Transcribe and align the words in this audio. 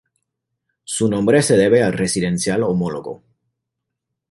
Su 0.83 1.07
nombre 1.07 1.43
se 1.43 1.55
debe 1.55 1.83
al 1.83 1.93
residencial 1.93 2.63
homólogo. 2.63 3.21